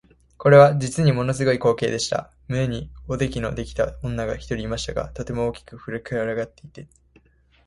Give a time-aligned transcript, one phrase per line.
[0.39, 2.31] これは実にもの凄い光景でした。
[2.47, 6.01] 胸におできのできた女が一人いましたが、とても大きく脹れ
[6.33, 6.87] 上っていて、